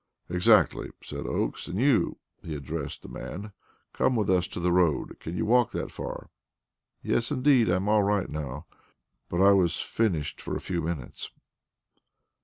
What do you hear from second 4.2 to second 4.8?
us to the